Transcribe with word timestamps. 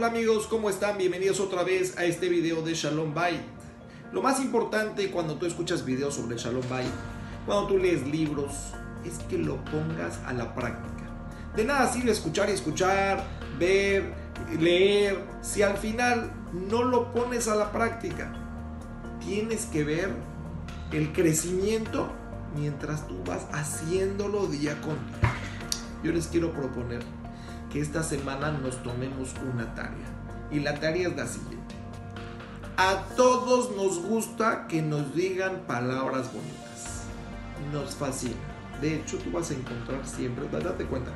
Hola 0.00 0.08
amigos, 0.08 0.46
¿cómo 0.46 0.70
están? 0.70 0.96
Bienvenidos 0.96 1.40
otra 1.40 1.62
vez 1.62 1.98
a 1.98 2.06
este 2.06 2.30
video 2.30 2.62
de 2.62 2.72
Shalom 2.72 3.12
Bait. 3.12 3.42
Lo 4.14 4.22
más 4.22 4.40
importante 4.40 5.10
cuando 5.10 5.34
tú 5.34 5.44
escuchas 5.44 5.84
videos 5.84 6.14
sobre 6.14 6.38
Shalom 6.38 6.66
Bait, 6.70 6.88
cuando 7.44 7.66
tú 7.66 7.76
lees 7.76 8.06
libros, 8.06 8.72
es 9.04 9.18
que 9.28 9.36
lo 9.36 9.62
pongas 9.66 10.16
a 10.24 10.32
la 10.32 10.54
práctica. 10.54 11.04
De 11.54 11.66
nada 11.66 11.86
sirve 11.92 12.12
escuchar 12.12 12.48
y 12.48 12.52
escuchar, 12.52 13.22
ver, 13.58 14.14
leer, 14.58 15.22
si 15.42 15.60
al 15.60 15.76
final 15.76 16.32
no 16.50 16.82
lo 16.82 17.12
pones 17.12 17.46
a 17.46 17.54
la 17.54 17.70
práctica. 17.70 18.32
Tienes 19.22 19.66
que 19.66 19.84
ver 19.84 20.14
el 20.92 21.12
crecimiento 21.12 22.10
mientras 22.56 23.06
tú 23.06 23.22
vas 23.26 23.46
haciéndolo 23.52 24.46
día 24.46 24.80
con 24.80 24.94
día. 24.94 25.34
Yo 26.02 26.10
les 26.10 26.26
quiero 26.28 26.54
proponer 26.54 27.02
que 27.70 27.80
esta 27.80 28.02
semana 28.02 28.50
nos 28.50 28.82
tomemos 28.82 29.34
una 29.52 29.74
tarea. 29.74 30.06
Y 30.50 30.60
la 30.60 30.78
tarea 30.80 31.08
es 31.08 31.16
la 31.16 31.26
siguiente. 31.26 31.74
A 32.76 33.04
todos 33.16 33.76
nos 33.76 34.02
gusta 34.02 34.66
que 34.66 34.82
nos 34.82 35.14
digan 35.14 35.60
palabras 35.66 36.32
bonitas. 36.32 37.04
Nos 37.72 37.94
fascina. 37.94 38.34
De 38.80 38.96
hecho, 38.96 39.18
tú 39.18 39.30
vas 39.30 39.50
a 39.50 39.54
encontrar 39.54 40.06
siempre, 40.06 40.48
date 40.48 40.86
cuenta, 40.86 41.10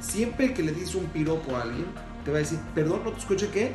siempre 0.00 0.54
que 0.54 0.62
le 0.62 0.72
dices 0.72 0.94
un 0.94 1.04
piropo 1.06 1.54
a 1.54 1.62
alguien, 1.62 1.86
te 2.24 2.30
va 2.30 2.38
a 2.38 2.40
decir, 2.40 2.58
perdón, 2.74 3.02
no 3.04 3.12
te 3.12 3.18
escuché 3.18 3.48
qué. 3.50 3.74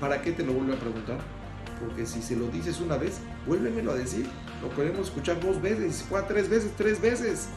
¿Para 0.00 0.20
qué 0.20 0.32
te 0.32 0.44
lo 0.44 0.52
vuelve 0.52 0.74
a 0.74 0.78
preguntar? 0.78 1.18
Porque 1.80 2.04
si 2.04 2.20
se 2.20 2.36
lo 2.36 2.48
dices 2.48 2.80
una 2.80 2.96
vez, 2.96 3.20
vuélvemelo 3.46 3.92
a 3.92 3.94
decir. 3.94 4.26
Lo 4.62 4.68
podemos 4.70 5.08
escuchar 5.08 5.40
dos 5.40 5.60
veces, 5.62 6.04
cuatro, 6.08 6.34
tres 6.34 6.50
veces, 6.50 6.72
tres 6.76 7.00
veces. 7.00 7.48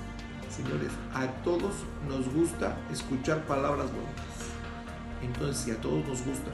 Señores, 0.61 0.91
a 1.13 1.25
todos 1.43 1.73
nos 2.09 2.27
gusta 2.33 2.75
escuchar 2.91 3.45
palabras 3.45 3.85
bonitas. 3.85 4.51
Entonces, 5.21 5.57
si 5.63 5.71
a 5.71 5.79
todos 5.79 6.05
nos 6.05 6.21
gusta, 6.25 6.51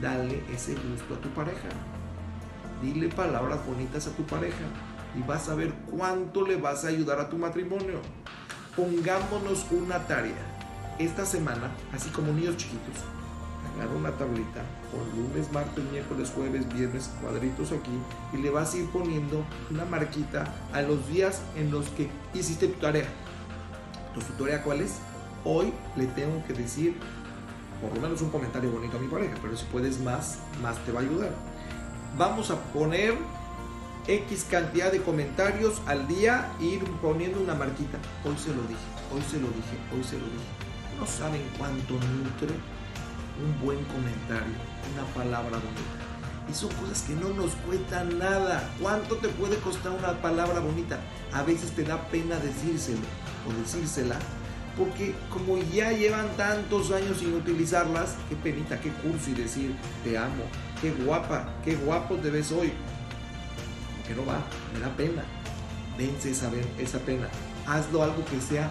dale 0.00 0.42
ese 0.50 0.72
gusto 0.74 1.14
a 1.14 1.20
tu 1.20 1.28
pareja. 1.30 1.68
Dile 2.80 3.08
palabras 3.10 3.60
bonitas 3.66 4.06
a 4.06 4.12
tu 4.12 4.24
pareja 4.24 4.64
y 5.14 5.22
vas 5.28 5.50
a 5.50 5.54
ver 5.54 5.70
cuánto 5.90 6.46
le 6.46 6.56
vas 6.56 6.86
a 6.86 6.88
ayudar 6.88 7.20
a 7.20 7.28
tu 7.28 7.36
matrimonio. 7.36 8.00
Pongámonos 8.74 9.66
una 9.70 9.98
tarea. 10.06 10.56
Esta 10.98 11.26
semana, 11.26 11.70
así 11.92 12.08
como 12.08 12.32
niños 12.32 12.56
chiquitos, 12.56 13.04
agarra 13.76 13.96
una 13.96 14.10
tablita 14.12 14.62
con 14.90 15.22
lunes, 15.22 15.50
martes, 15.52 15.84
miércoles, 15.90 16.32
jueves, 16.34 16.68
viernes, 16.72 17.10
cuadritos 17.20 17.72
aquí 17.72 17.98
y 18.32 18.38
le 18.38 18.50
vas 18.50 18.74
a 18.74 18.78
ir 18.78 18.90
poniendo 18.90 19.44
una 19.70 19.84
marquita 19.84 20.52
a 20.72 20.82
los 20.82 21.06
días 21.08 21.42
en 21.56 21.70
los 21.70 21.88
que 21.90 22.10
hiciste 22.34 22.68
tu 22.68 22.80
tarea. 22.80 23.06
¿Tu 24.14 24.20
tarea 24.42 24.62
cuál 24.62 24.80
es? 24.80 24.96
Hoy 25.44 25.72
le 25.96 26.06
tengo 26.06 26.44
que 26.46 26.52
decir 26.52 26.96
por 27.80 27.94
lo 27.94 28.00
menos 28.00 28.20
un 28.20 28.30
comentario 28.30 28.70
bonito 28.70 28.98
a 28.98 29.00
mi 29.00 29.08
pareja, 29.08 29.34
pero 29.40 29.56
si 29.56 29.64
puedes 29.66 30.00
más, 30.00 30.38
más 30.62 30.76
te 30.84 30.92
va 30.92 31.00
a 31.00 31.02
ayudar. 31.02 31.30
Vamos 32.18 32.50
a 32.50 32.56
poner 32.72 33.14
X 34.06 34.46
cantidad 34.50 34.92
de 34.92 35.00
comentarios 35.00 35.80
al 35.86 36.06
día 36.06 36.50
e 36.60 36.64
ir 36.64 36.84
poniendo 37.00 37.40
una 37.40 37.54
marquita. 37.54 37.98
Hoy 38.24 38.36
se 38.36 38.48
lo 38.48 38.62
dije, 38.62 38.80
hoy 39.14 39.22
se 39.22 39.38
lo 39.40 39.48
dije, 39.48 39.78
hoy 39.94 40.04
se 40.04 40.18
lo 40.18 40.24
dije. 40.24 40.98
No 40.98 41.06
saben 41.06 41.42
cuánto 41.56 41.94
nutre 41.94 42.54
un 43.42 43.60
buen 43.64 43.82
comentario, 43.84 44.54
una 44.94 45.04
palabra 45.14 45.58
bonita. 45.58 46.10
Y 46.48 46.54
son 46.54 46.70
cosas 46.74 47.02
que 47.02 47.14
no 47.14 47.28
nos 47.30 47.52
cuentan 47.66 48.18
nada. 48.18 48.68
¿Cuánto 48.80 49.16
te 49.16 49.28
puede 49.28 49.56
costar 49.56 49.92
una 49.92 50.20
palabra 50.20 50.60
bonita? 50.60 50.98
A 51.32 51.42
veces 51.42 51.70
te 51.72 51.84
da 51.84 52.08
pena 52.08 52.36
decírselo 52.36 53.06
o 53.48 53.52
decírsela 53.60 54.16
porque 54.76 55.14
como 55.30 55.58
ya 55.58 55.92
llevan 55.92 56.28
tantos 56.36 56.90
años 56.90 57.18
sin 57.18 57.34
utilizarlas, 57.34 58.14
qué 58.28 58.36
penita, 58.36 58.80
qué 58.80 58.90
curso 58.90 59.30
y 59.30 59.34
decir 59.34 59.74
te 60.04 60.16
amo, 60.16 60.44
qué 60.80 60.90
guapa, 60.92 61.52
qué 61.64 61.74
guapo 61.76 62.16
te 62.16 62.30
ves 62.30 62.50
hoy. 62.52 62.72
Que 64.06 64.14
no 64.14 64.24
va, 64.24 64.40
me 64.72 64.80
da 64.80 64.88
pena. 64.96 65.22
Vence 65.98 66.30
esa, 66.30 66.50
esa 66.78 66.98
pena. 67.00 67.28
Hazlo 67.66 68.02
algo 68.02 68.24
que 68.24 68.40
sea 68.40 68.70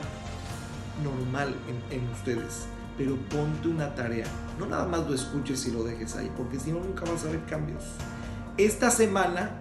normal 1.04 1.56
en, 1.68 1.98
en 1.98 2.10
ustedes 2.10 2.66
pero 3.00 3.16
ponte 3.30 3.70
una 3.70 3.96
tarea. 3.96 4.26
No 4.60 4.66
nada 4.66 4.86
más 4.86 5.08
lo 5.08 5.16
escuches 5.16 5.66
y 5.66 5.72
lo 5.72 5.86
dejes 5.86 6.18
ahí, 6.18 6.30
porque 6.36 6.60
si 6.60 6.74
no 6.74 6.82
nunca 6.82 7.06
vas 7.10 7.24
a 7.24 7.30
ver 7.30 7.40
cambios. 7.46 7.82
Esta 8.58 8.92
semana 8.92 9.52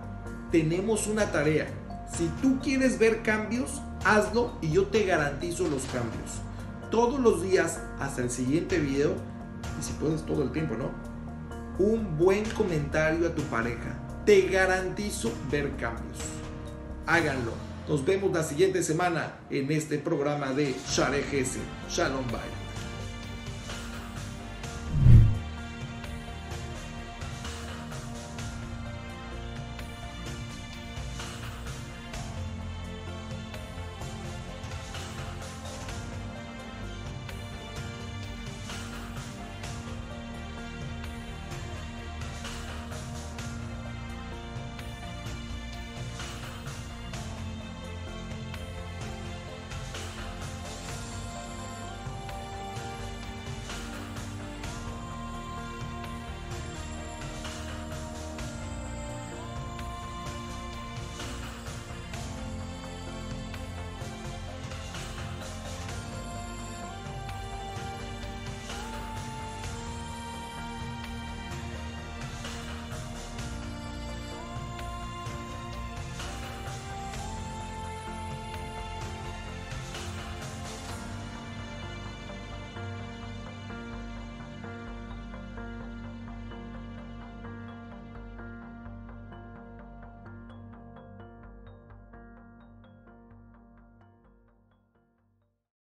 tenemos 0.51 1.07
una 1.07 1.31
tarea. 1.31 1.69
Si 2.13 2.27
tú 2.43 2.59
quieres 2.61 2.99
ver 2.99 3.23
cambios, 3.23 3.81
hazlo 4.05 4.59
y 4.61 4.73
yo 4.73 4.87
te 4.87 5.05
garantizo 5.05 5.69
los 5.69 5.85
cambios. 5.85 6.43
Todos 6.91 7.21
los 7.21 7.41
días 7.41 7.81
hasta 8.01 8.23
el 8.23 8.31
siguiente 8.31 8.81
video, 8.81 9.15
y 9.79 9.85
si 9.85 9.93
puedes 9.93 10.27
todo 10.27 10.43
el 10.43 10.51
tiempo, 10.51 10.75
¿no? 10.75 10.91
Un 11.79 12.19
buen 12.19 12.45
comentario 12.51 13.29
a 13.29 13.35
tu 13.37 13.43
pareja. 13.43 14.01
Te 14.27 14.49
garantizo 14.49 15.31
ver 15.49 15.77
cambios. 15.77 16.19
Háganlo. 17.07 17.53
Nos 17.89 18.05
vemos 18.05 18.33
la 18.33 18.43
siguiente 18.43 18.83
semana 18.83 19.37
en 19.49 19.71
este 19.71 19.99
programa 19.99 20.53
de 20.53 20.75
Share 20.89 21.25
Shalom 21.89 22.27
Bye. 22.27 22.68